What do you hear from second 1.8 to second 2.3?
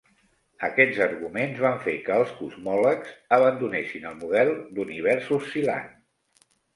fer que